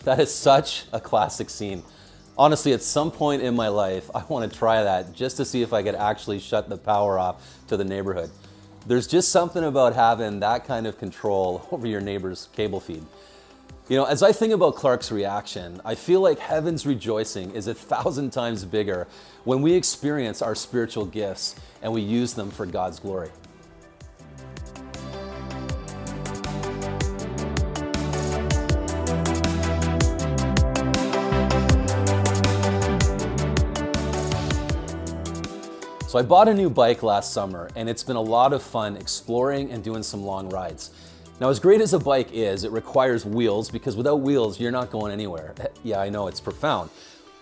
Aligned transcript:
that 0.04 0.18
is 0.18 0.34
such 0.34 0.84
a 0.92 1.00
classic 1.00 1.50
scene. 1.50 1.82
Honestly, 2.38 2.72
at 2.72 2.82
some 2.82 3.10
point 3.10 3.42
in 3.42 3.54
my 3.54 3.68
life, 3.68 4.10
I 4.14 4.24
want 4.24 4.50
to 4.50 4.58
try 4.58 4.82
that 4.82 5.12
just 5.12 5.36
to 5.36 5.44
see 5.44 5.60
if 5.60 5.72
I 5.74 5.82
could 5.82 5.94
actually 5.94 6.38
shut 6.38 6.68
the 6.70 6.78
power 6.78 7.18
off 7.18 7.66
to 7.68 7.76
the 7.76 7.84
neighborhood. 7.84 8.30
There's 8.86 9.06
just 9.06 9.28
something 9.28 9.62
about 9.62 9.94
having 9.94 10.40
that 10.40 10.64
kind 10.66 10.86
of 10.86 10.98
control 10.98 11.66
over 11.72 11.86
your 11.86 12.00
neighbor's 12.00 12.48
cable 12.54 12.80
feed. 12.80 13.04
You 13.90 13.96
know, 13.96 14.04
as 14.04 14.22
I 14.22 14.32
think 14.32 14.52
about 14.52 14.76
Clark's 14.76 15.10
reaction, 15.10 15.80
I 15.84 15.96
feel 15.96 16.20
like 16.20 16.38
heaven's 16.38 16.86
rejoicing 16.86 17.50
is 17.54 17.66
a 17.66 17.74
thousand 17.74 18.30
times 18.30 18.64
bigger 18.64 19.08
when 19.44 19.62
we 19.62 19.74
experience 19.74 20.40
our 20.40 20.54
spiritual 20.54 21.04
gifts 21.04 21.56
and 21.82 21.92
we 21.92 22.00
use 22.00 22.32
them 22.32 22.50
for 22.50 22.64
God's 22.66 23.00
glory. 23.00 23.30
So 36.10 36.18
I 36.18 36.22
bought 36.22 36.48
a 36.48 36.54
new 36.54 36.68
bike 36.68 37.04
last 37.04 37.32
summer 37.32 37.70
and 37.76 37.88
it's 37.88 38.02
been 38.02 38.16
a 38.16 38.20
lot 38.20 38.52
of 38.52 38.64
fun 38.64 38.96
exploring 38.96 39.70
and 39.70 39.80
doing 39.80 40.02
some 40.02 40.24
long 40.24 40.48
rides. 40.48 40.90
Now 41.40 41.50
as 41.50 41.60
great 41.60 41.80
as 41.80 41.94
a 41.94 42.00
bike 42.00 42.32
is, 42.32 42.64
it 42.64 42.72
requires 42.72 43.24
wheels 43.24 43.70
because 43.70 43.94
without 43.94 44.16
wheels 44.16 44.58
you're 44.58 44.72
not 44.72 44.90
going 44.90 45.12
anywhere. 45.12 45.54
yeah, 45.84 46.00
I 46.00 46.08
know 46.08 46.26
it's 46.26 46.40
profound. 46.40 46.90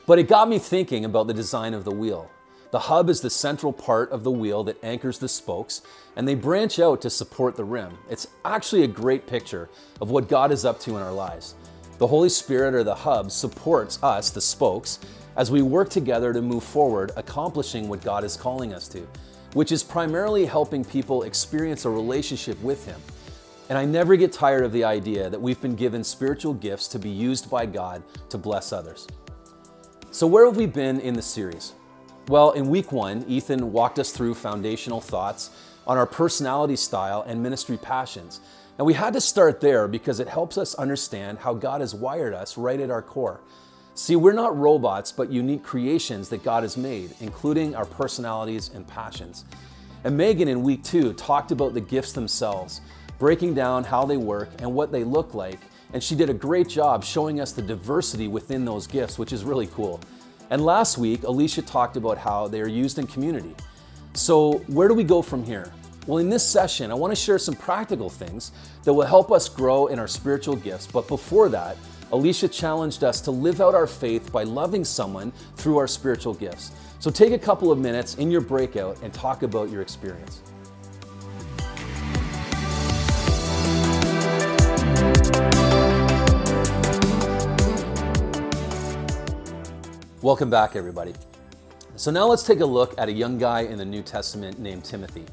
But 0.07 0.19
it 0.19 0.29
got 0.29 0.51
me 0.51 0.59
thinking 0.59 1.07
about 1.07 1.29
the 1.29 1.33
design 1.33 1.73
of 1.73 1.85
the 1.85 1.91
wheel. 1.91 2.31
The 2.71 2.79
hub 2.79 3.09
is 3.09 3.23
the 3.23 3.31
central 3.31 3.73
part 3.73 4.11
of 4.11 4.23
the 4.23 4.31
wheel 4.31 4.63
that 4.65 4.85
anchors 4.85 5.19
the 5.19 5.31
spokes, 5.31 5.81
and 6.17 6.29
they 6.29 6.35
branch 6.35 6.79
out 6.79 7.01
to 7.01 7.09
support 7.09 7.57
the 7.57 7.65
rim. 7.65 7.97
It's 8.11 8.27
actually 8.45 8.83
a 8.83 8.87
great 8.87 9.27
picture 9.27 9.71
of 10.03 10.11
what 10.11 10.29
God 10.29 10.53
is 10.53 10.67
up 10.67 10.79
to 10.81 10.95
in 10.95 11.03
our 11.03 11.13
lives. 11.13 11.55
The 11.97 12.07
Holy 12.07 12.29
Spirit, 12.29 12.75
or 12.75 12.85
the 12.85 12.95
hub, 12.95 13.31
supports 13.31 13.99
us, 14.03 14.29
the 14.29 14.43
spokes, 14.43 14.99
as 15.39 15.53
we 15.53 15.63
work 15.63 15.89
together 15.89 16.33
to 16.33 16.43
move 16.43 16.65
forward, 16.65 17.13
accomplishing 17.17 17.89
what 17.89 18.03
God 18.03 18.25
is 18.25 18.37
calling 18.37 18.75
us 18.75 18.89
to, 18.89 19.07
which 19.55 19.71
is 19.71 19.85
primarily 19.85 20.45
helping 20.45 20.85
people 20.85 21.23
experience 21.23 21.85
a 21.85 21.91
relationship 21.91 22.61
with 22.61 22.85
Him. 22.85 23.01
And 23.69 23.79
I 23.79 23.85
never 23.85 24.17
get 24.17 24.33
tired 24.33 24.65
of 24.65 24.73
the 24.73 24.83
idea 24.83 25.31
that 25.31 25.41
we've 25.41 25.61
been 25.61 25.77
given 25.77 26.03
spiritual 26.03 26.55
gifts 26.55 26.89
to 26.89 26.99
be 26.99 27.09
used 27.09 27.49
by 27.49 27.67
God 27.67 28.03
to 28.31 28.37
bless 28.37 28.73
others. 28.73 29.07
So, 30.11 30.27
where 30.27 30.45
have 30.45 30.57
we 30.57 30.67
been 30.67 30.99
in 31.01 31.15
the 31.15 31.23
series? 31.23 31.75
Well, 32.27 32.51
in 32.53 32.69
week 32.69 32.91
one, 32.91 33.25
Ethan 33.29 33.73
walked 33.73 34.01
us 34.01 34.11
through 34.11 34.35
foundational 34.35 35.01
thoughts 35.01 35.51
on 35.87 35.97
our 35.97 36.07
personality 36.07 36.77
style 36.77 37.25
and 37.27 37.43
ministry 37.43 37.77
passions. 37.77 38.41
And 38.77 38.87
we 38.87 38.95
had 38.95 39.13
to 39.13 39.21
start 39.21 39.61
there 39.61 39.87
because 39.87 40.19
it 40.19 40.29
helps 40.29 40.59
us 40.59 40.75
understand 40.75 41.39
how 41.39 41.55
God 41.55 41.81
has 41.81 41.95
wired 41.95 42.35
us 42.35 42.59
right 42.59 42.81
at 42.81 42.91
our 42.91 43.03
core. 43.03 43.41
See, 43.99 44.15
we're 44.15 44.33
not 44.33 44.57
robots, 44.57 45.11
but 45.11 45.29
unique 45.29 45.65
creations 45.65 46.29
that 46.29 46.45
God 46.45 46.63
has 46.63 46.77
made, 46.77 47.13
including 47.21 47.75
our 47.75 47.85
personalities 47.85 48.71
and 48.73 48.87
passions. 48.87 49.45
And 50.05 50.17
Megan 50.17 50.47
in 50.47 50.63
week 50.63 50.85
two 50.85 51.13
talked 51.15 51.51
about 51.51 51.75
the 51.75 51.81
gifts 51.81 52.13
themselves, 52.13 52.81
breaking 53.19 53.55
down 53.55 53.83
how 53.83 54.07
they 54.07 54.17
work 54.17 54.51
and 54.61 54.73
what 54.73 54.93
they 54.93 55.03
look 55.03 55.35
like. 55.35 55.59
And 55.95 56.01
she 56.01 56.15
did 56.15 56.31
a 56.31 56.33
great 56.33 56.69
job 56.69 57.03
showing 57.03 57.41
us 57.41 57.51
the 57.51 57.61
diversity 57.61 58.29
within 58.29 58.65
those 58.65 58.87
gifts, 58.87 59.19
which 59.19 59.33
is 59.33 59.43
really 59.43 59.67
cool. 59.67 59.99
And 60.51 60.65
last 60.65 60.97
week, 60.97 61.25
Alicia 61.25 61.63
talked 61.63 61.97
about 61.97 62.19
how 62.19 62.47
they 62.47 62.61
are 62.61 62.69
used 62.69 63.01
in 63.01 63.07
community. 63.09 63.57
So, 64.15 64.59
where 64.69 64.87
do 64.87 64.95
we 64.95 65.03
go 65.03 65.23
from 65.23 65.43
here? 65.43 65.73
Well, 66.07 66.19
in 66.19 66.29
this 66.29 66.49
session, 66.49 66.93
I 66.93 66.95
want 66.95 67.11
to 67.11 67.21
share 67.21 67.37
some 67.37 67.57
practical 67.57 68.09
things 68.09 68.53
that 68.85 68.95
will 68.95 69.07
help 69.07 69.33
us 69.33 69.49
grow 69.49 69.89
in 69.89 69.99
our 69.99 70.07
spiritual 70.07 70.55
gifts. 70.55 70.87
But 70.87 71.09
before 71.09 71.49
that, 71.49 71.77
Alicia 72.11 72.49
challenged 72.49 73.05
us 73.05 73.21
to 73.21 73.31
live 73.31 73.61
out 73.61 73.75
our 73.75 73.87
faith 73.87 74.33
by 74.33 74.43
loving 74.43 74.83
someone 74.83 75.31
through 75.57 75.77
our 75.77 75.87
spiritual 75.87 76.33
gifts. 76.33 76.73
So 77.01 77.11
take 77.11 77.33
a 77.35 77.39
couple 77.39 77.71
of 77.71 77.79
minutes 77.79 78.15
in 78.15 78.31
your 78.31 78.41
breakout 78.41 78.97
and 79.03 79.13
talk 79.13 79.43
about 79.43 79.69
your 79.69 79.83
experience. 79.83 80.41
Welcome 90.23 90.49
back, 90.49 90.77
everybody. 90.77 91.13
So 91.97 92.11
now 92.11 92.27
let's 92.27 92.43
take 92.43 92.61
a 92.61 92.67
look 92.67 92.99
at 92.99 93.11
a 93.11 93.13
young 93.13 93.37
guy 93.37 93.63
in 93.63 93.77
the 93.77 93.85
New 93.85 94.03
Testament 94.03 94.59
named 94.59 94.83
Timothy. 94.83 95.27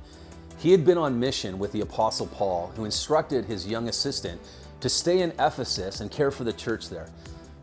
He 0.58 0.72
had 0.72 0.84
been 0.84 0.98
on 0.98 1.18
mission 1.18 1.58
with 1.58 1.72
the 1.72 1.82
Apostle 1.82 2.28
Paul, 2.28 2.74
who 2.76 2.84
instructed 2.84 3.46
his 3.46 3.66
young 3.66 3.88
assistant 3.88 4.42
to 4.82 4.90
stay 4.90 5.22
in 5.22 5.32
Ephesus 5.32 6.02
and 6.02 6.12
care 6.12 6.32
for 6.32 6.44
the 6.44 6.54
church 6.54 6.90
there. 6.90 7.08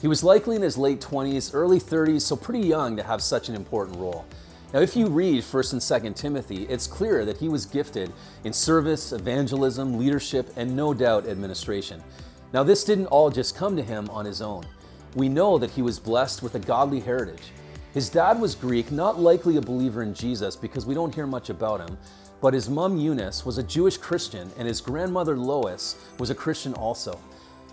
He 0.00 0.08
was 0.08 0.24
likely 0.24 0.56
in 0.56 0.62
his 0.62 0.76
late 0.76 1.00
20s, 1.00 1.50
early 1.54 1.78
30s, 1.78 2.22
so 2.22 2.34
pretty 2.34 2.66
young 2.66 2.96
to 2.96 3.02
have 3.02 3.22
such 3.22 3.48
an 3.48 3.54
important 3.54 3.98
role. 3.98 4.24
Now, 4.72 4.80
if 4.80 4.96
you 4.96 5.06
read 5.06 5.42
1st 5.42 5.72
and 5.74 5.82
2nd 5.82 6.16
Timothy, 6.16 6.64
it's 6.64 6.86
clear 6.86 7.24
that 7.26 7.36
he 7.36 7.48
was 7.48 7.66
gifted 7.66 8.12
in 8.44 8.52
service, 8.52 9.12
evangelism, 9.12 9.98
leadership, 9.98 10.50
and 10.56 10.74
no 10.74 10.94
doubt 10.94 11.28
administration. 11.28 12.02
Now, 12.52 12.62
this 12.62 12.82
didn't 12.82 13.06
all 13.06 13.30
just 13.30 13.54
come 13.54 13.76
to 13.76 13.82
him 13.82 14.08
on 14.10 14.24
his 14.24 14.40
own. 14.40 14.64
We 15.14 15.28
know 15.28 15.58
that 15.58 15.70
he 15.70 15.82
was 15.82 15.98
blessed 15.98 16.42
with 16.42 16.54
a 16.54 16.58
godly 16.58 17.00
heritage. 17.00 17.52
His 17.92 18.08
dad 18.08 18.40
was 18.40 18.54
Greek, 18.54 18.90
not 18.90 19.20
likely 19.20 19.58
a 19.58 19.60
believer 19.60 20.02
in 20.02 20.14
Jesus 20.14 20.56
because 20.56 20.86
we 20.86 20.94
don't 20.94 21.14
hear 21.14 21.26
much 21.26 21.50
about 21.50 21.86
him, 21.86 21.98
but 22.42 22.53
his 22.53 22.69
mom 22.69 22.98
Eunice 22.98 23.47
was 23.47 23.56
a 23.56 23.62
Jewish 23.62 23.97
Christian 23.97 24.50
and 24.58 24.69
his 24.69 24.82
grandmother 24.82 25.36
Lois 25.36 25.97
was 26.19 26.28
a 26.28 26.34
Christian 26.34 26.75
also. 26.75 27.19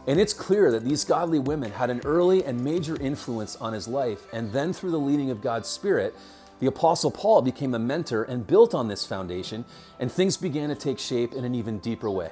And 0.08 0.20
it's 0.20 0.32
clear 0.32 0.72
that 0.72 0.86
these 0.86 1.04
godly 1.04 1.40
women 1.40 1.72
had 1.72 1.90
an 1.90 2.02
early 2.06 2.46
and 2.46 2.64
major 2.64 2.96
influence 3.02 3.58
on 3.58 3.74
his 3.74 3.88
life, 3.88 4.26
and 4.32 4.52
then 4.54 4.72
through 4.72 4.92
the 4.92 5.00
leading 5.00 5.30
of 5.30 5.42
God's 5.42 5.68
Spirit, 5.68 6.16
the 6.60 6.68
Apostle 6.68 7.12
Paul 7.12 7.42
became 7.42 7.74
a 7.74 7.80
mentor 7.80 8.24
and 8.24 8.46
built 8.46 8.74
on 8.74 8.88
this 8.88 9.06
foundation, 9.06 9.66
and 10.00 10.12
things 10.12 10.38
began 10.38 10.70
to 10.70 10.76
take 10.76 11.00
shape 11.00 11.34
in 11.34 11.44
an 11.44 11.56
even 11.56 11.80
deeper 11.80 12.10
way. 12.10 12.32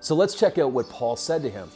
So 0.00 0.14
let's 0.14 0.34
check 0.34 0.58
out 0.58 0.72
what 0.72 0.88
Paul 0.88 1.16
said 1.16 1.42
to 1.42 1.50
him. 1.50 1.68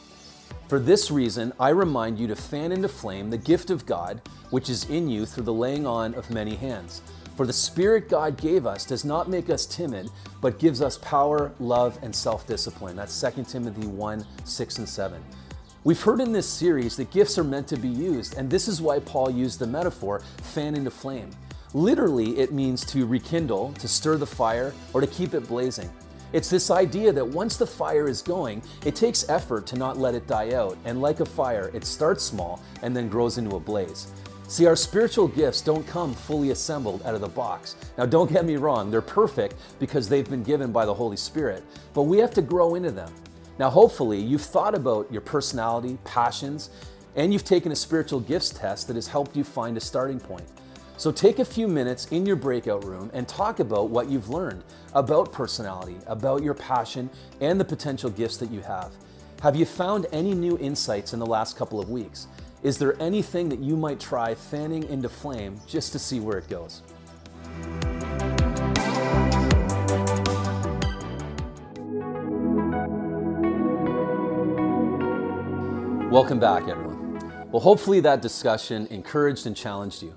For 0.67 0.79
this 0.79 1.11
reason, 1.11 1.53
I 1.59 1.69
remind 1.69 2.17
you 2.17 2.27
to 2.27 2.35
fan 2.35 2.71
into 2.71 2.89
flame 2.89 3.29
the 3.29 3.37
gift 3.37 3.69
of 3.69 3.85
God, 3.85 4.21
which 4.49 4.69
is 4.69 4.89
in 4.89 5.07
you 5.07 5.25
through 5.25 5.43
the 5.43 5.53
laying 5.53 5.85
on 5.85 6.15
of 6.15 6.31
many 6.31 6.55
hands. 6.55 7.01
For 7.35 7.45
the 7.45 7.53
Spirit 7.53 8.07
God 8.07 8.37
gave 8.37 8.65
us 8.65 8.85
does 8.85 9.03
not 9.03 9.29
make 9.29 9.49
us 9.49 9.65
timid, 9.65 10.09
but 10.39 10.57
gives 10.57 10.81
us 10.81 10.97
power, 10.99 11.51
love, 11.59 11.99
and 12.01 12.15
self 12.15 12.47
discipline. 12.47 12.95
That's 12.95 13.19
2 13.19 13.43
Timothy 13.43 13.87
1 13.87 14.25
6 14.45 14.77
and 14.77 14.87
7. 14.87 15.21
We've 15.83 16.01
heard 16.01 16.21
in 16.21 16.31
this 16.31 16.47
series 16.47 16.95
that 16.95 17.11
gifts 17.11 17.37
are 17.37 17.43
meant 17.43 17.67
to 17.67 17.77
be 17.77 17.89
used, 17.89 18.37
and 18.37 18.49
this 18.49 18.69
is 18.69 18.81
why 18.81 18.99
Paul 18.99 19.29
used 19.29 19.59
the 19.59 19.67
metaphor 19.67 20.19
fan 20.41 20.75
into 20.75 20.89
flame. 20.89 21.29
Literally, 21.73 22.39
it 22.39 22.53
means 22.53 22.85
to 22.85 23.05
rekindle, 23.05 23.73
to 23.73 23.87
stir 23.87 24.15
the 24.15 24.25
fire, 24.25 24.73
or 24.93 25.01
to 25.01 25.07
keep 25.07 25.33
it 25.33 25.45
blazing. 25.45 25.91
It's 26.31 26.49
this 26.49 26.71
idea 26.71 27.11
that 27.11 27.27
once 27.27 27.57
the 27.57 27.67
fire 27.67 28.07
is 28.07 28.21
going, 28.21 28.63
it 28.85 28.95
takes 28.95 29.29
effort 29.29 29.67
to 29.67 29.77
not 29.77 29.97
let 29.97 30.15
it 30.15 30.25
die 30.25 30.53
out, 30.53 30.77
and 30.85 31.01
like 31.01 31.19
a 31.19 31.25
fire, 31.25 31.69
it 31.73 31.85
starts 31.85 32.23
small 32.23 32.61
and 32.81 32.95
then 32.95 33.09
grows 33.09 33.37
into 33.37 33.57
a 33.57 33.59
blaze. 33.59 34.07
See, 34.47 34.67
our 34.67 34.75
spiritual 34.75 35.27
gifts 35.27 35.61
don't 35.61 35.87
come 35.87 36.13
fully 36.13 36.51
assembled 36.51 37.01
out 37.03 37.15
of 37.15 37.21
the 37.21 37.27
box. 37.27 37.75
Now, 37.97 38.05
don't 38.05 38.31
get 38.31 38.45
me 38.45 38.57
wrong, 38.57 38.91
they're 38.91 39.01
perfect 39.01 39.55
because 39.79 40.07
they've 40.07 40.29
been 40.29 40.43
given 40.43 40.71
by 40.71 40.85
the 40.85 40.93
Holy 40.93 41.17
Spirit, 41.17 41.63
but 41.95 42.03
we 42.03 42.19
have 42.19 42.31
to 42.35 42.43
grow 42.43 42.75
into 42.75 42.91
them. 42.91 43.11
Now, 43.57 43.71
hopefully, 43.71 44.21
you've 44.21 44.43
thought 44.43 44.75
about 44.75 45.11
your 45.11 45.21
personality, 45.21 45.97
passions, 46.03 46.69
and 47.15 47.33
you've 47.33 47.43
taken 47.43 47.71
a 47.71 47.75
spiritual 47.75 48.19
gifts 48.19 48.49
test 48.49 48.87
that 48.87 48.95
has 48.95 49.07
helped 49.07 49.35
you 49.35 49.43
find 49.43 49.77
a 49.77 49.81
starting 49.81 50.19
point. 50.19 50.45
So, 50.97 51.11
take 51.11 51.39
a 51.39 51.45
few 51.45 51.67
minutes 51.67 52.05
in 52.11 52.23
your 52.23 52.35
breakout 52.35 52.83
room 52.83 53.09
and 53.15 53.27
talk 53.27 53.59
about 53.59 53.89
what 53.89 54.09
you've 54.09 54.29
learned 54.29 54.63
about 54.93 55.33
personality, 55.33 55.97
about 56.05 56.43
your 56.43 56.53
passion, 56.53 57.09
and 57.41 57.59
the 57.59 57.65
potential 57.65 58.11
gifts 58.11 58.37
that 58.37 58.51
you 58.51 58.61
have. 58.61 58.91
Have 59.41 59.55
you 59.55 59.65
found 59.65 60.05
any 60.11 60.35
new 60.35 60.57
insights 60.59 61.13
in 61.13 61.19
the 61.19 61.25
last 61.25 61.57
couple 61.57 61.79
of 61.79 61.89
weeks? 61.89 62.27
Is 62.65 62.79
there 62.79 62.99
anything 62.99 63.47
that 63.49 63.59
you 63.59 63.77
might 63.77 63.99
try 63.99 64.33
fanning 64.33 64.85
into 64.85 65.07
flame 65.07 65.61
just 65.67 65.91
to 65.91 65.99
see 65.99 66.19
where 66.19 66.39
it 66.39 66.49
goes? 66.49 66.81
Welcome 76.09 76.39
back, 76.39 76.67
everyone. 76.67 77.19
Well, 77.51 77.61
hopefully 77.61 77.99
that 77.99 78.23
discussion 78.23 78.87
encouraged 78.87 79.45
and 79.45 79.55
challenged 79.55 80.01
you. 80.01 80.15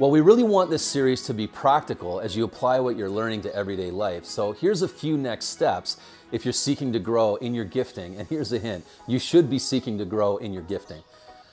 Well, 0.00 0.10
we 0.10 0.20
really 0.20 0.42
want 0.42 0.70
this 0.70 0.82
series 0.82 1.22
to 1.26 1.34
be 1.34 1.46
practical 1.46 2.18
as 2.18 2.36
you 2.36 2.42
apply 2.42 2.80
what 2.80 2.96
you're 2.96 3.08
learning 3.08 3.42
to 3.42 3.54
everyday 3.54 3.92
life. 3.92 4.24
So 4.24 4.50
here's 4.50 4.82
a 4.82 4.88
few 4.88 5.16
next 5.16 5.46
steps 5.46 5.96
if 6.32 6.44
you're 6.44 6.52
seeking 6.52 6.92
to 6.94 6.98
grow 6.98 7.36
in 7.36 7.54
your 7.54 7.64
gifting. 7.64 8.16
And 8.16 8.26
here's 8.26 8.52
a 8.52 8.58
hint 8.58 8.84
you 9.06 9.20
should 9.20 9.48
be 9.48 9.60
seeking 9.60 9.96
to 9.98 10.04
grow 10.04 10.38
in 10.38 10.52
your 10.52 10.64
gifting. 10.64 11.04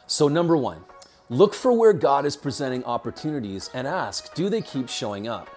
So, 0.08 0.28
number 0.28 0.56
one, 0.56 0.84
look 1.30 1.56
for 1.56 1.74
where 1.74 1.92
God 1.92 2.28
is 2.28 2.38
presenting 2.38 2.84
opportunities 2.84 3.72
and 3.74 3.88
ask, 3.88 4.36
do 4.36 4.50
they 4.50 4.62
keep 4.62 4.88
showing 4.88 5.28
up? 5.28 5.50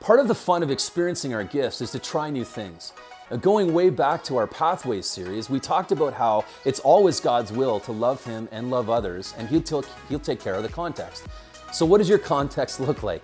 Part 0.00 0.18
of 0.18 0.26
the 0.26 0.34
fun 0.34 0.64
of 0.64 0.72
experiencing 0.72 1.34
our 1.34 1.44
gifts 1.44 1.80
is 1.80 1.92
to 1.92 2.00
try 2.00 2.30
new 2.30 2.44
things. 2.44 2.92
Uh, 3.30 3.36
going 3.36 3.72
way 3.72 3.88
back 3.88 4.24
to 4.24 4.36
our 4.36 4.48
Pathways 4.48 5.06
series, 5.06 5.48
we 5.48 5.60
talked 5.60 5.92
about 5.92 6.12
how 6.12 6.44
it's 6.64 6.80
always 6.80 7.20
God's 7.20 7.52
will 7.52 7.78
to 7.80 7.92
love 7.92 8.24
Him 8.24 8.48
and 8.50 8.70
love 8.70 8.90
others, 8.90 9.34
and 9.38 9.48
He'll, 9.48 9.62
t- 9.62 9.88
he'll 10.08 10.18
take 10.18 10.40
care 10.40 10.54
of 10.54 10.64
the 10.64 10.68
context. 10.68 11.28
So, 11.72 11.86
what 11.86 11.98
does 11.98 12.08
your 12.08 12.18
context 12.18 12.80
look 12.80 13.04
like? 13.04 13.22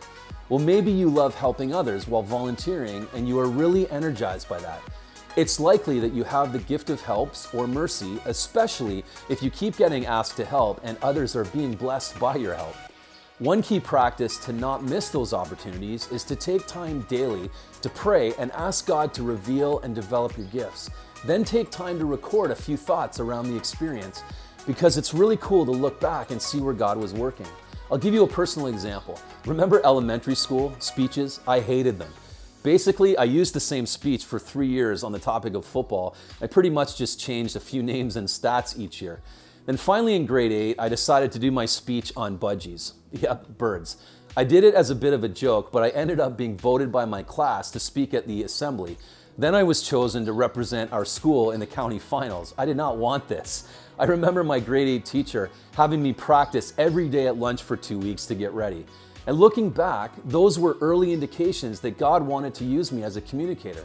Well, 0.49 0.61
maybe 0.61 0.93
you 0.93 1.11
love 1.11 1.35
helping 1.35 1.75
others 1.75 2.07
while 2.07 2.23
volunteering 2.23 3.09
and 3.15 3.27
you 3.27 3.37
are 3.41 3.49
really 3.49 3.91
energized 3.91 4.49
by 4.49 4.61
that. 4.61 4.81
It's 5.37 5.61
likely 5.61 6.01
that 6.01 6.15
you 6.15 6.25
have 6.25 6.55
the 6.55 6.61
gift 6.61 6.89
of 6.89 7.03
helps 7.03 7.53
or 7.53 7.67
mercy, 7.67 8.19
especially 8.25 9.05
if 9.29 9.43
you 9.43 9.51
keep 9.51 9.77
getting 9.77 10.07
asked 10.07 10.39
to 10.39 10.47
help 10.47 10.81
and 10.83 10.97
others 11.03 11.37
are 11.37 11.45
being 11.45 11.75
blessed 11.75 12.19
by 12.19 12.37
your 12.37 12.55
help. 12.55 12.75
One 13.39 13.61
key 13.61 13.79
practice 13.79 14.39
to 14.47 14.55
not 14.55 14.83
miss 14.83 15.11
those 15.11 15.35
opportunities 15.35 16.11
is 16.11 16.25
to 16.25 16.37
take 16.37 16.67
time 16.67 17.03
daily 17.03 17.51
to 17.83 17.91
pray 17.91 18.33
and 18.39 18.51
ask 18.53 18.87
God 18.87 19.13
to 19.13 19.23
reveal 19.23 19.81
and 19.81 19.95
develop 19.95 20.39
your 20.39 20.47
gifts. 20.47 20.89
Then 21.27 21.45
take 21.45 21.71
time 21.71 21.99
to 21.99 22.07
record 22.07 22.51
a 22.51 22.57
few 22.57 22.79
thoughts 22.79 23.21
around 23.21 23.51
the 23.51 23.57
experience 23.57 24.23
because 24.67 24.97
it's 24.97 25.13
really 25.13 25.37
cool 25.37 25.67
to 25.67 25.71
look 25.71 26.01
back 26.01 26.31
and 26.31 26.41
see 26.41 26.61
where 26.61 26.73
God 26.73 26.97
was 26.97 27.13
working. 27.13 27.47
I'll 27.93 27.99
give 27.99 28.15
you 28.15 28.23
a 28.23 28.27
personal 28.27 28.69
example. 28.69 29.21
Remember 29.45 29.85
elementary 29.85 30.35
school 30.35 30.75
speeches? 30.79 31.41
I 31.47 31.61
hated 31.61 31.99
them. 31.99 32.11
Basically, 32.67 33.17
I 33.17 33.23
used 33.23 33.55
the 33.55 33.61
same 33.61 33.87
speech 33.87 34.25
for 34.25 34.41
three 34.41 34.67
years 34.67 35.05
on 35.05 35.13
the 35.13 35.21
topic 35.21 35.55
of 35.55 35.65
football. 35.65 36.17
I 36.43 36.49
pretty 36.49 36.69
much 36.69 36.99
just 36.99 37.21
changed 37.21 37.55
a 37.55 37.61
few 37.61 37.81
names 37.95 38.17
and 38.17 38.27
stats 38.27 38.77
each 38.77 39.01
year. 39.01 39.21
Then 39.67 39.77
finally 39.77 40.17
in 40.17 40.27
grade 40.27 40.51
8, 40.51 40.75
I 40.81 40.89
decided 40.89 41.31
to 41.31 41.39
do 41.39 41.53
my 41.53 41.65
speech 41.65 42.13
on 42.17 42.39
budgies. 42.39 42.95
Yep, 43.13 43.57
birds. 43.57 43.99
I 44.37 44.43
did 44.43 44.65
it 44.65 44.75
as 44.75 44.91
a 44.91 44.97
bit 44.97 45.13
of 45.13 45.23
a 45.23 45.29
joke, 45.29 45.71
but 45.71 45.85
I 45.85 45.91
ended 45.91 46.19
up 46.19 46.37
being 46.37 46.57
voted 46.57 46.91
by 46.91 47.05
my 47.05 47.23
class 47.23 47.71
to 47.71 47.79
speak 47.79 48.13
at 48.13 48.27
the 48.27 48.43
assembly. 48.43 48.99
Then 49.39 49.55
I 49.55 49.63
was 49.63 49.81
chosen 49.81 50.27
to 50.27 50.33
represent 50.33 50.93
our 50.93 51.05
school 51.05 51.53
in 51.53 51.61
the 51.61 51.67
county 51.67 52.01
finals. 52.01 52.53
I 52.59 52.67
did 52.67 52.77
not 52.77 52.97
want 52.97 53.29
this. 53.29 53.69
I 53.97 54.07
remember 54.07 54.43
my 54.43 54.59
grade 54.59 54.89
8 54.89 55.05
teacher 55.05 55.51
having 55.77 56.03
me 56.03 56.13
practice 56.13 56.75
every 56.79 57.09
day 57.09 57.29
at 57.29 57.37
lunch 57.37 57.63
for 57.63 57.77
two 57.77 58.01
weeks 58.01 58.27
to 58.27 58.35
get 58.35 58.51
ready. 58.55 58.85
And 59.27 59.39
looking 59.39 59.71
back, 59.71 60.13
those 60.25 60.59
were 60.59 60.79
early 60.81 61.13
indications 61.13 61.81
that 61.81 61.99
God 61.99 62.23
wanted 62.23 62.55
to 62.55 62.65
use 62.65 62.93
me 62.93 63.03
as 63.03 63.17
a 63.17 63.21
communicator. 63.21 63.85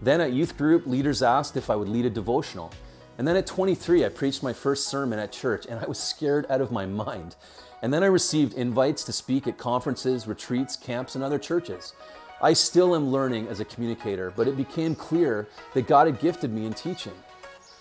Then 0.00 0.20
at 0.20 0.32
youth 0.32 0.58
group, 0.58 0.86
leaders 0.86 1.22
asked 1.22 1.56
if 1.56 1.70
I 1.70 1.76
would 1.76 1.88
lead 1.88 2.04
a 2.04 2.10
devotional. 2.10 2.72
And 3.18 3.28
then 3.28 3.36
at 3.36 3.46
23, 3.46 4.04
I 4.04 4.08
preached 4.08 4.42
my 4.42 4.52
first 4.52 4.88
sermon 4.88 5.20
at 5.20 5.30
church, 5.30 5.66
and 5.66 5.78
I 5.78 5.86
was 5.86 5.98
scared 5.98 6.46
out 6.50 6.60
of 6.60 6.72
my 6.72 6.86
mind. 6.86 7.36
And 7.82 7.94
then 7.94 8.02
I 8.02 8.06
received 8.06 8.54
invites 8.54 9.04
to 9.04 9.12
speak 9.12 9.46
at 9.46 9.58
conferences, 9.58 10.26
retreats, 10.26 10.76
camps, 10.76 11.14
and 11.14 11.22
other 11.22 11.38
churches. 11.38 11.92
I 12.40 12.52
still 12.52 12.96
am 12.96 13.08
learning 13.08 13.46
as 13.46 13.60
a 13.60 13.64
communicator, 13.64 14.32
but 14.34 14.48
it 14.48 14.56
became 14.56 14.96
clear 14.96 15.48
that 15.74 15.86
God 15.86 16.08
had 16.08 16.18
gifted 16.18 16.52
me 16.52 16.66
in 16.66 16.72
teaching. 16.72 17.14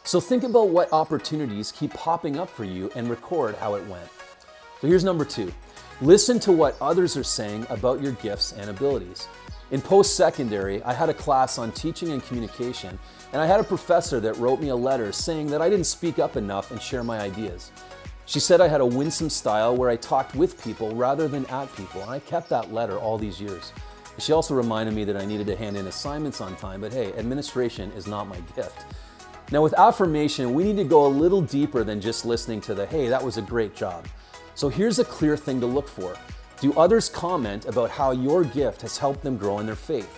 So 0.03 0.19
think 0.19 0.43
about 0.43 0.69
what 0.69 0.93
opportunities 0.93 1.71
keep 1.71 1.93
popping 1.93 2.37
up 2.37 2.49
for 2.49 2.63
you 2.63 2.91
and 2.95 3.09
record 3.09 3.55
how 3.55 3.73
it 3.73 3.87
went. 3.87 4.07
So 4.79 4.87
here's 4.87 5.03
number 5.03 5.25
two 5.25 5.51
listen 6.01 6.39
to 6.39 6.51
what 6.51 6.75
others 6.81 7.15
are 7.15 7.23
saying 7.23 7.65
about 7.69 8.01
your 8.01 8.13
gifts 8.13 8.53
and 8.53 8.69
abilities. 8.69 9.27
In 9.69 9.79
post 9.79 10.15
secondary, 10.15 10.81
I 10.83 10.93
had 10.93 11.09
a 11.09 11.13
class 11.13 11.57
on 11.57 11.71
teaching 11.71 12.11
and 12.11 12.23
communication, 12.23 12.97
and 13.31 13.41
I 13.41 13.45
had 13.45 13.59
a 13.59 13.63
professor 13.63 14.19
that 14.19 14.35
wrote 14.37 14.59
me 14.59 14.69
a 14.69 14.75
letter 14.75 15.11
saying 15.11 15.47
that 15.47 15.61
I 15.61 15.69
didn't 15.69 15.85
speak 15.85 16.17
up 16.17 16.35
enough 16.35 16.71
and 16.71 16.81
share 16.81 17.03
my 17.03 17.19
ideas. 17.19 17.71
She 18.25 18.39
said 18.39 18.61
I 18.61 18.67
had 18.67 18.81
a 18.81 18.85
winsome 18.85 19.29
style 19.29 19.75
where 19.75 19.89
I 19.89 19.95
talked 19.95 20.35
with 20.35 20.61
people 20.63 20.93
rather 20.95 21.27
than 21.27 21.45
at 21.45 21.73
people, 21.75 22.01
and 22.01 22.09
I 22.09 22.19
kept 22.19 22.49
that 22.49 22.73
letter 22.73 22.97
all 22.97 23.17
these 23.17 23.39
years. 23.39 23.71
She 24.17 24.33
also 24.33 24.55
reminded 24.55 24.95
me 24.95 25.03
that 25.05 25.17
I 25.17 25.25
needed 25.25 25.47
to 25.47 25.55
hand 25.55 25.77
in 25.77 25.87
assignments 25.87 26.41
on 26.41 26.55
time, 26.55 26.81
but 26.81 26.91
hey, 26.91 27.13
administration 27.13 27.91
is 27.91 28.07
not 28.07 28.27
my 28.27 28.39
gift. 28.55 28.85
Now, 29.51 29.61
with 29.61 29.73
affirmation, 29.77 30.53
we 30.53 30.63
need 30.63 30.77
to 30.77 30.83
go 30.83 31.05
a 31.05 31.09
little 31.09 31.41
deeper 31.41 31.83
than 31.83 32.01
just 32.01 32.25
listening 32.25 32.61
to 32.61 32.73
the, 32.73 32.85
hey, 32.87 33.07
that 33.07 33.23
was 33.23 33.37
a 33.37 33.41
great 33.41 33.75
job. 33.75 34.05
So 34.53 34.69
here's 34.69 34.99
a 34.99 35.05
clear 35.05 35.37
thing 35.37 35.59
to 35.61 35.65
look 35.65 35.87
for 35.87 36.15
Do 36.59 36.73
others 36.73 37.09
comment 37.09 37.65
about 37.65 37.89
how 37.89 38.11
your 38.11 38.43
gift 38.43 38.81
has 38.81 38.97
helped 38.97 39.23
them 39.23 39.37
grow 39.37 39.59
in 39.59 39.65
their 39.65 39.75
faith? 39.75 40.17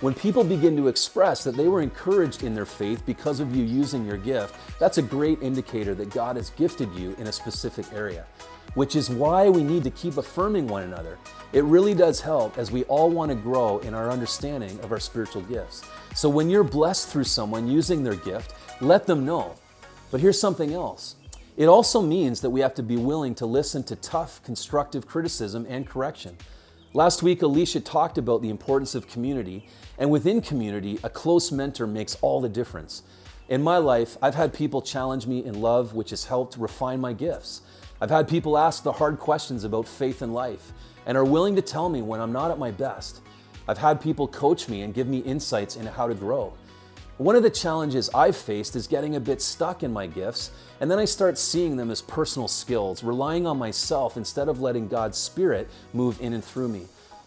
When 0.00 0.12
people 0.12 0.44
begin 0.44 0.76
to 0.76 0.88
express 0.88 1.42
that 1.44 1.56
they 1.56 1.68
were 1.68 1.80
encouraged 1.80 2.42
in 2.42 2.54
their 2.54 2.66
faith 2.66 3.04
because 3.06 3.40
of 3.40 3.56
you 3.56 3.64
using 3.64 4.04
your 4.04 4.18
gift, 4.18 4.54
that's 4.78 4.98
a 4.98 5.02
great 5.02 5.40
indicator 5.42 5.94
that 5.94 6.10
God 6.10 6.36
has 6.36 6.50
gifted 6.50 6.92
you 6.94 7.14
in 7.18 7.28
a 7.28 7.32
specific 7.32 7.90
area, 7.94 8.26
which 8.74 8.94
is 8.94 9.08
why 9.08 9.48
we 9.48 9.62
need 9.62 9.84
to 9.84 9.90
keep 9.90 10.18
affirming 10.18 10.66
one 10.66 10.82
another. 10.82 11.16
It 11.54 11.64
really 11.64 11.94
does 11.94 12.20
help 12.20 12.58
as 12.58 12.70
we 12.70 12.84
all 12.84 13.08
want 13.08 13.30
to 13.30 13.34
grow 13.34 13.78
in 13.78 13.94
our 13.94 14.10
understanding 14.10 14.78
of 14.80 14.92
our 14.92 15.00
spiritual 15.00 15.42
gifts. 15.42 15.82
So 16.14 16.28
when 16.28 16.50
you're 16.50 16.62
blessed 16.64 17.08
through 17.08 17.24
someone 17.24 17.66
using 17.66 18.04
their 18.04 18.16
gift, 18.16 18.52
let 18.82 19.06
them 19.06 19.24
know. 19.24 19.54
But 20.10 20.20
here's 20.20 20.38
something 20.38 20.74
else. 20.74 21.16
It 21.56 21.66
also 21.66 22.02
means 22.02 22.42
that 22.42 22.50
we 22.50 22.60
have 22.60 22.74
to 22.74 22.82
be 22.82 22.96
willing 22.96 23.34
to 23.36 23.46
listen 23.46 23.82
to 23.84 23.96
tough, 23.96 24.42
constructive 24.42 25.06
criticism 25.06 25.64
and 25.68 25.86
correction. 25.86 26.36
Last 26.92 27.22
week, 27.22 27.40
Alicia 27.40 27.80
talked 27.80 28.18
about 28.18 28.42
the 28.42 28.50
importance 28.50 28.94
of 28.94 29.08
community, 29.08 29.66
and 29.98 30.10
within 30.10 30.42
community, 30.42 30.98
a 31.02 31.08
close 31.08 31.50
mentor 31.50 31.86
makes 31.86 32.16
all 32.20 32.42
the 32.42 32.48
difference. 32.48 33.02
In 33.48 33.62
my 33.62 33.78
life, 33.78 34.18
I've 34.20 34.34
had 34.34 34.52
people 34.52 34.82
challenge 34.82 35.26
me 35.26 35.44
in 35.44 35.62
love, 35.62 35.94
which 35.94 36.10
has 36.10 36.24
helped 36.24 36.58
refine 36.58 37.00
my 37.00 37.14
gifts. 37.14 37.62
I've 38.02 38.10
had 38.10 38.28
people 38.28 38.58
ask 38.58 38.82
the 38.82 38.92
hard 38.92 39.18
questions 39.18 39.64
about 39.64 39.88
faith 39.88 40.20
and 40.20 40.34
life 40.34 40.72
and 41.06 41.16
are 41.16 41.24
willing 41.24 41.56
to 41.56 41.62
tell 41.62 41.88
me 41.88 42.02
when 42.02 42.20
I'm 42.20 42.32
not 42.32 42.50
at 42.50 42.58
my 42.58 42.70
best. 42.70 43.20
I've 43.66 43.78
had 43.78 44.00
people 44.00 44.28
coach 44.28 44.68
me 44.68 44.82
and 44.82 44.92
give 44.92 45.06
me 45.06 45.18
insights 45.18 45.76
into 45.76 45.90
how 45.90 46.06
to 46.06 46.14
grow. 46.14 46.52
One 47.18 47.34
of 47.34 47.42
the 47.42 47.48
challenges 47.48 48.10
I've 48.14 48.36
faced 48.36 48.76
is 48.76 48.86
getting 48.86 49.16
a 49.16 49.20
bit 49.20 49.40
stuck 49.40 49.82
in 49.82 49.90
my 49.90 50.06
gifts, 50.06 50.50
and 50.82 50.90
then 50.90 50.98
I 50.98 51.06
start 51.06 51.38
seeing 51.38 51.78
them 51.78 51.90
as 51.90 52.02
personal 52.02 52.46
skills, 52.46 53.02
relying 53.02 53.46
on 53.46 53.58
myself 53.58 54.18
instead 54.18 54.50
of 54.50 54.60
letting 54.60 54.86
God's 54.86 55.16
Spirit 55.16 55.70
move 55.94 56.20
in 56.20 56.34
and 56.34 56.44
through 56.44 56.68
me. 56.68 56.82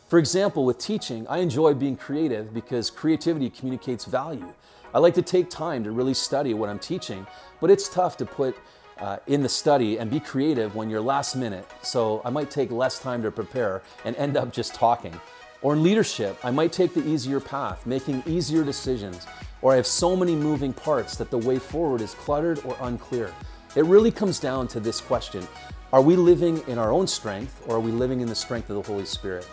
For 0.08 0.20
example, 0.20 0.64
with 0.64 0.78
teaching, 0.78 1.26
I 1.28 1.40
enjoy 1.40 1.74
being 1.74 1.98
creative 1.98 2.54
because 2.54 2.92
creativity 2.92 3.50
communicates 3.50 4.06
value. 4.06 4.54
I 4.94 5.00
like 5.00 5.16
to 5.16 5.24
take 5.24 5.50
time 5.50 5.84
to 5.86 5.90
really 5.90 6.14
study 6.14 6.54
what 6.54 6.70
I'm 6.70 6.78
teaching, 6.78 7.26
but 7.60 7.72
it's 7.72 7.90
tough 7.90 8.16
to 8.18 8.28
put 8.28 8.56
uh, 9.00 9.18
in 9.26 9.42
the 9.42 9.50
study 9.50 9.98
and 9.98 10.12
be 10.12 10.20
creative 10.20 10.76
when 10.76 10.92
you're 10.92 11.02
last 11.02 11.36
minute, 11.36 11.66
so 11.82 12.22
I 12.24 12.30
might 12.30 12.52
take 12.52 12.70
less 12.70 13.00
time 13.00 13.24
to 13.24 13.32
prepare 13.32 13.82
and 14.06 14.16
end 14.18 14.38
up 14.38 14.54
just 14.54 14.76
talking. 14.76 15.20
Or 15.64 15.74
in 15.74 15.82
leadership, 15.82 16.38
I 16.44 16.52
might 16.52 16.72
take 16.72 16.94
the 16.94 17.06
easier 17.08 17.40
path, 17.40 17.88
making 17.88 18.24
easier 18.28 18.64
decisions, 18.64 19.26
or 19.62 19.74
I 19.74 19.76
have 19.76 19.88
so 19.88 20.16
many 20.16 20.36
moving 20.36 20.74
parts 20.74 21.16
that 21.18 21.30
the 21.30 21.38
way 21.38 21.60
forward 21.60 22.02
is 22.02 22.14
cluttered 22.14 22.62
or 22.66 22.76
unclear. 22.82 23.34
It 23.76 23.86
really 23.86 24.12
comes 24.12 24.40
down 24.40 24.68
to 24.70 24.80
this 24.80 25.02
question 25.02 25.48
Are 25.94 26.02
we 26.02 26.16
living 26.16 26.62
in 26.68 26.78
our 26.78 26.92
own 26.92 27.08
strength, 27.08 27.62
or 27.68 27.78
are 27.78 27.80
we 27.80 27.92
living 27.92 28.22
in 28.22 28.28
the 28.28 28.36
strength 28.36 28.70
of 28.70 28.76
the 28.76 28.92
Holy 28.92 29.06
Spirit? 29.06 29.48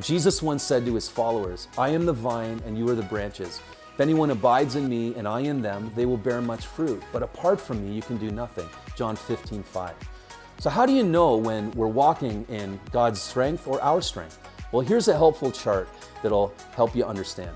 Jesus 0.00 0.42
once 0.42 0.62
said 0.62 0.86
to 0.86 0.94
his 0.94 1.08
followers, 1.08 1.68
I 1.76 1.90
am 1.90 2.06
the 2.06 2.12
vine, 2.14 2.62
and 2.64 2.78
you 2.78 2.88
are 2.88 2.94
the 2.94 3.02
branches. 3.02 3.60
If 3.92 4.00
anyone 4.00 4.30
abides 4.30 4.74
in 4.74 4.88
me 4.88 5.14
and 5.16 5.28
I 5.28 5.40
in 5.40 5.60
them, 5.60 5.92
they 5.94 6.06
will 6.06 6.16
bear 6.16 6.40
much 6.40 6.64
fruit. 6.64 7.02
But 7.12 7.22
apart 7.22 7.60
from 7.60 7.86
me, 7.86 7.94
you 7.94 8.00
can 8.00 8.16
do 8.16 8.30
nothing. 8.30 8.66
John 8.96 9.16
15, 9.16 9.62
5. 9.62 9.94
So, 10.60 10.70
how 10.70 10.86
do 10.86 10.94
you 10.94 11.02
know 11.02 11.36
when 11.36 11.70
we're 11.72 11.88
walking 11.88 12.46
in 12.48 12.80
God's 12.90 13.20
strength 13.20 13.66
or 13.66 13.82
our 13.82 14.00
strength? 14.00 14.38
Well, 14.70 14.80
here's 14.80 15.08
a 15.08 15.12
helpful 15.12 15.52
chart 15.52 15.90
that'll 16.22 16.54
help 16.74 16.96
you 16.96 17.04
understand. 17.04 17.54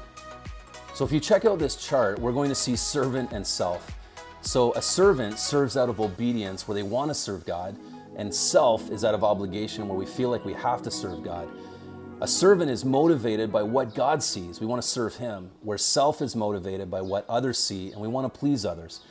So 0.97 1.05
if 1.05 1.13
you 1.13 1.21
check 1.21 1.45
out 1.45 1.59
this 1.59 1.77
chart, 1.77 2.19
we're 2.21 2.33
going 2.33 2.49
to 2.49 2.55
see 2.55 2.75
servant 2.75 3.31
and 3.33 3.47
self. 3.47 3.95
So 4.41 4.73
a 4.77 4.81
servant 4.81 5.39
serves 5.39 5.77
out 5.77 5.91
of 5.91 6.01
obedience 6.01 6.67
where 6.67 6.75
they 6.75 6.83
want 6.83 7.11
to 7.11 7.15
serve 7.15 7.45
God, 7.45 7.77
and 8.17 8.35
self 8.35 8.91
is 8.91 9.05
out 9.05 9.13
of 9.13 9.23
obligation 9.23 9.89
where 9.89 9.99
we 9.99 10.07
feel 10.07 10.31
like 10.31 10.47
we 10.47 10.55
have 10.55 10.81
to 10.81 10.91
serve 10.91 11.23
God. 11.23 11.51
A 12.23 12.27
servant 12.27 12.71
is 12.71 12.83
motivated 12.83 13.53
by 13.53 13.63
what 13.63 13.95
God 13.95 14.23
sees. 14.23 14.59
We 14.59 14.67
want 14.67 14.81
to 14.81 14.89
serve 14.89 15.17
Him, 15.17 15.51
where 15.61 15.77
self 15.77 16.23
is 16.23 16.35
motivated 16.35 16.91
by 16.91 17.03
what 17.03 17.27
others 17.29 17.59
see 17.59 17.93
and 17.93 18.01
we 18.01 18.09
want 18.09 18.33
to 18.33 18.41
please 18.41 18.65
others. 18.65 19.03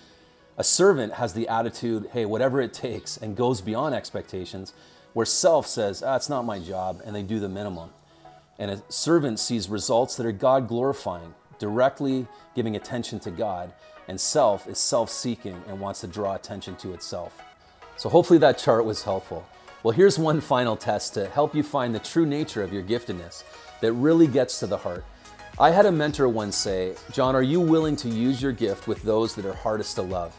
A 0.57 0.63
servant 0.63 1.13
has 1.13 1.35
the 1.35 1.47
attitude, 1.47 2.09
hey, 2.13 2.25
whatever 2.25 2.61
it 2.61 2.73
takes, 2.73 3.15
and 3.15 3.37
goes 3.37 3.61
beyond 3.61 3.93
expectations, 3.93 4.73
where 5.13 5.27
self 5.27 5.67
says, 5.67 6.01
ah, 6.01 6.15
it's 6.15 6.29
not 6.29 6.45
my 6.45 6.57
job, 6.57 7.03
and 7.05 7.15
they 7.15 7.21
do 7.21 7.39
the 7.39 7.47
minimum. 7.47 7.91
And 8.57 8.71
a 8.71 8.81
servant 8.89 9.39
sees 9.39 9.69
results 9.69 10.15
that 10.15 10.25
are 10.25 10.31
God 10.31 10.67
glorifying, 10.67 11.35
directly 11.59 12.27
giving 12.55 12.75
attention 12.75 13.19
to 13.21 13.31
God, 13.31 13.71
and 14.07 14.19
self 14.19 14.67
is 14.67 14.77
self 14.77 15.09
seeking 15.09 15.61
and 15.67 15.79
wants 15.79 16.01
to 16.01 16.07
draw 16.07 16.35
attention 16.35 16.75
to 16.77 16.93
itself. 16.93 17.41
So, 17.97 18.09
hopefully, 18.09 18.39
that 18.39 18.57
chart 18.57 18.85
was 18.85 19.03
helpful. 19.03 19.45
Well, 19.83 19.93
here's 19.93 20.17
one 20.17 20.41
final 20.41 20.75
test 20.75 21.13
to 21.13 21.27
help 21.27 21.53
you 21.53 21.61
find 21.63 21.93
the 21.93 21.99
true 21.99 22.25
nature 22.25 22.63
of 22.63 22.73
your 22.73 22.83
giftedness 22.83 23.43
that 23.81 23.93
really 23.93 24.27
gets 24.27 24.59
to 24.59 24.67
the 24.67 24.77
heart. 24.77 25.05
I 25.59 25.69
had 25.69 25.85
a 25.85 25.91
mentor 25.91 26.27
once 26.27 26.57
say, 26.57 26.95
John, 27.11 27.35
are 27.35 27.43
you 27.43 27.61
willing 27.61 27.95
to 27.97 28.09
use 28.09 28.41
your 28.41 28.51
gift 28.51 28.87
with 28.87 29.03
those 29.03 29.35
that 29.35 29.45
are 29.45 29.53
hardest 29.53 29.95
to 29.95 30.01
love? 30.01 30.35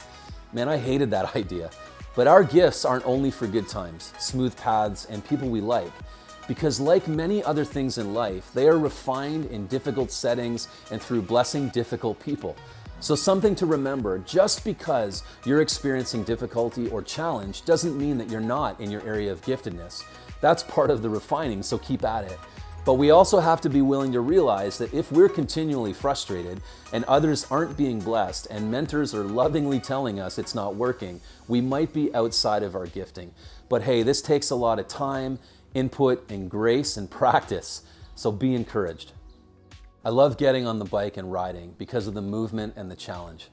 Man, 0.53 0.69
I 0.69 0.77
hated 0.77 1.11
that 1.13 1.35
idea. 1.37 1.71
But 2.17 2.27
our 2.27 2.43
gifts 2.43 2.85
aren't 2.85 3.07
only 3.07 3.31
for 3.31 3.47
good 3.47 3.69
times, 3.69 4.13
smooth 4.19 4.57
paths, 4.57 5.05
and 5.05 5.25
people 5.25 5.49
we 5.49 5.61
like. 5.61 5.93
Because, 6.49 6.79
like 6.79 7.09
many 7.09 7.43
other 7.43 7.65
things 7.65 7.99
in 7.99 8.15
life, 8.15 8.51
they 8.55 8.69
are 8.69 8.79
refined 8.79 9.47
in 9.47 9.67
difficult 9.67 10.13
settings 10.13 10.69
and 10.91 11.03
through 11.03 11.23
blessing 11.23 11.69
difficult 11.71 12.21
people. 12.21 12.57
So, 13.01 13.15
something 13.15 13.55
to 13.57 13.67
remember 13.67 14.19
just 14.21 14.65
because 14.65 15.23
you're 15.45 15.61
experiencing 15.61 16.23
difficulty 16.25 16.89
or 16.89 17.03
challenge 17.03 17.65
doesn't 17.65 17.99
mean 17.99 18.17
that 18.19 18.31
you're 18.31 18.41
not 18.41 18.81
in 18.81 18.91
your 18.91 19.03
area 19.07 19.33
of 19.33 19.43
giftedness. 19.43 20.05
That's 20.41 20.63
part 20.63 20.91
of 20.91 21.03
the 21.03 21.11
refining, 21.11 21.63
so 21.63 21.79
keep 21.79 22.05
at 22.05 22.25
it. 22.25 22.39
But 22.87 22.95
we 22.95 23.11
also 23.11 23.41
have 23.41 23.61
to 23.63 23.69
be 23.69 23.83
willing 23.83 24.13
to 24.13 24.21
realize 24.21 24.79
that 24.79 24.95
if 24.95 25.11
we're 25.11 25.29
continually 25.29 25.93
frustrated 25.93 26.61
and 26.93 27.05
others 27.07 27.45
aren't 27.51 27.77
being 27.77 27.99
blessed 27.99 28.47
and 28.49 28.71
mentors 28.71 29.13
are 29.13 29.25
lovingly 29.25 29.81
telling 29.81 30.21
us 30.21 30.39
it's 30.39 30.55
not 30.55 30.77
working, 30.77 31.21
we 31.49 31.61
might 31.61 31.93
be 31.93 32.15
outside 32.15 32.63
of 32.63 32.77
our 32.77 32.87
gifting. 32.87 33.33
But 33.69 33.83
hey, 33.83 34.05
this 34.05 34.23
takes 34.23 34.51
a 34.51 34.55
lot 34.55 34.79
of 34.79 34.87
time, 34.87 35.41
input, 35.77 36.31
and 36.31 36.51
grace 36.51 36.97
and 36.97 37.11
practice. 37.11 37.83
So 38.15 38.33
be 38.33 38.55
encouraged. 38.55 39.13
I 40.05 40.09
love 40.09 40.39
getting 40.39 40.67
on 40.67 40.79
the 40.79 40.85
bike 40.85 41.17
and 41.19 41.31
riding 41.31 41.75
because 41.79 42.07
of 42.07 42.15
the 42.15 42.23
movement 42.23 42.75
and 42.77 42.91
the 42.91 42.97
challenge. 42.97 43.51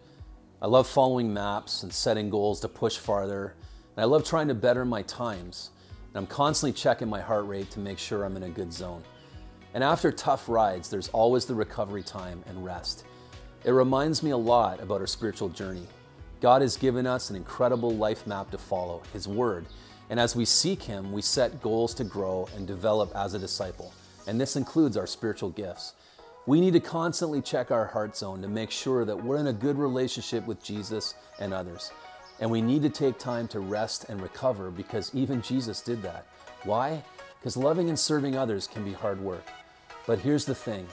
I 0.62 0.68
love 0.68 0.88
following 0.88 1.34
maps 1.34 1.84
and 1.84 1.92
setting 1.92 2.30
goals 2.30 2.62
to 2.62 2.70
push 2.70 2.98
farther. 2.98 3.56
And 3.96 4.02
I 4.02 4.06
love 4.06 4.24
trying 4.24 4.48
to 4.48 4.54
better 4.54 4.86
my 4.86 5.02
times. 5.02 5.72
And 6.08 6.16
I'm 6.16 6.28
constantly 6.28 6.72
checking 6.72 7.10
my 7.10 7.20
heart 7.20 7.46
rate 7.48 7.70
to 7.72 7.80
make 7.80 8.00
sure 8.00 8.24
I'm 8.24 8.38
in 8.38 8.44
a 8.44 8.50
good 8.50 8.72
zone. 8.72 9.04
And 9.74 9.84
after 9.84 10.12
tough 10.12 10.48
rides, 10.48 10.90
there's 10.90 11.10
always 11.10 11.46
the 11.46 11.56
recovery 11.56 12.04
time 12.04 12.44
and 12.48 12.64
rest. 12.64 13.04
It 13.66 13.72
reminds 13.72 14.24
me 14.24 14.32
a 14.32 14.38
lot 14.38 14.82
about 14.82 15.02
our 15.02 15.08
spiritual 15.08 15.50
journey. 15.50 15.88
God 16.40 16.62
has 16.62 16.78
given 16.78 17.08
us 17.08 17.30
an 17.30 17.36
incredible 17.36 17.92
life 17.92 18.28
map 18.28 18.52
to 18.52 18.58
follow, 18.58 19.02
His 19.12 19.28
Word. 19.28 19.66
And 20.14 20.20
as 20.20 20.36
we 20.36 20.46
seek 20.46 20.84
Him, 20.84 21.12
we 21.12 21.24
set 21.24 21.60
goals 21.60 21.96
to 21.96 22.04
grow 22.04 22.48
and 22.56 22.68
develop 22.68 23.12
as 23.16 23.34
a 23.34 23.40
disciple. 23.40 23.92
And 24.28 24.40
this 24.40 24.56
includes 24.56 24.96
our 24.96 25.08
spiritual 25.08 25.50
gifts. 25.50 25.94
We 26.46 26.62
need 26.62 26.74
to 26.74 26.80
constantly 26.80 27.42
check 27.42 27.72
our 27.72 27.88
heart 27.88 28.16
zone 28.16 28.40
to 28.44 28.48
make 28.48 28.70
sure 28.70 29.06
that 29.06 29.24
we're 29.24 29.40
in 29.40 29.48
a 29.48 29.54
good 29.54 29.76
relationship 29.76 30.46
with 30.46 30.64
Jesus 30.64 31.16
and 31.40 31.52
others. 31.52 31.92
And 32.40 32.52
we 32.52 32.62
need 32.62 32.84
to 32.84 32.92
take 32.92 33.18
time 33.18 33.48
to 33.48 33.60
rest 33.60 34.06
and 34.08 34.22
recover 34.22 34.70
because 34.70 35.10
even 35.16 35.42
Jesus 35.42 35.82
did 35.82 36.04
that. 36.04 36.28
Why? 36.64 37.04
Because 37.40 37.58
loving 37.58 37.90
and 37.90 37.98
serving 37.98 38.38
others 38.38 38.68
can 38.68 38.86
be 38.86 38.94
hard 38.94 39.20
work. 39.20 39.48
But 40.06 40.20
here's 40.20 40.46
the 40.46 40.54
thing 40.54 40.86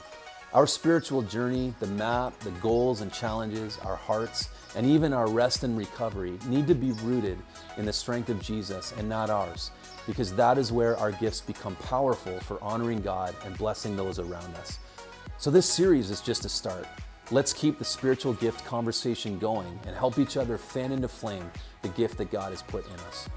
our 0.53 0.67
spiritual 0.67 1.21
journey, 1.21 1.73
the 1.79 1.87
map, 1.87 2.37
the 2.39 2.51
goals 2.51 3.01
and 3.01 3.11
challenges, 3.13 3.77
our 3.85 3.95
hearts, 3.95 4.49
and 4.75 4.85
even 4.85 5.13
our 5.13 5.29
rest 5.29 5.63
and 5.63 5.77
recovery 5.77 6.37
need 6.47 6.67
to 6.67 6.75
be 6.75 6.91
rooted 7.03 7.37
in 7.77 7.85
the 7.85 7.93
strength 7.93 8.29
of 8.29 8.41
Jesus 8.41 8.93
and 8.97 9.07
not 9.07 9.29
ours, 9.29 9.71
because 10.05 10.33
that 10.35 10.57
is 10.57 10.71
where 10.71 10.97
our 10.97 11.13
gifts 11.13 11.39
become 11.41 11.75
powerful 11.77 12.37
for 12.41 12.61
honoring 12.61 13.01
God 13.01 13.33
and 13.45 13.57
blessing 13.57 13.95
those 13.95 14.19
around 14.19 14.53
us. 14.55 14.79
So, 15.37 15.49
this 15.49 15.65
series 15.65 16.11
is 16.11 16.21
just 16.21 16.45
a 16.45 16.49
start. 16.49 16.85
Let's 17.31 17.53
keep 17.53 17.79
the 17.79 17.85
spiritual 17.85 18.33
gift 18.33 18.65
conversation 18.65 19.39
going 19.39 19.79
and 19.87 19.95
help 19.95 20.19
each 20.19 20.35
other 20.35 20.57
fan 20.57 20.91
into 20.91 21.07
flame 21.07 21.49
the 21.81 21.89
gift 21.89 22.17
that 22.17 22.29
God 22.29 22.51
has 22.51 22.61
put 22.61 22.85
in 22.85 22.99
us. 23.07 23.29